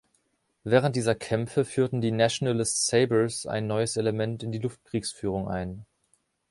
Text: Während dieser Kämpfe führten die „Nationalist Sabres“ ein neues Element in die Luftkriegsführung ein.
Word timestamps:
Während 0.63 0.95
dieser 0.95 1.13
Kämpfe 1.13 1.63
führten 1.63 2.01
die 2.01 2.09
„Nationalist 2.09 2.87
Sabres“ 2.87 3.45
ein 3.45 3.67
neues 3.67 3.97
Element 3.97 4.41
in 4.41 4.51
die 4.51 4.57
Luftkriegsführung 4.57 5.47
ein. 5.47 5.85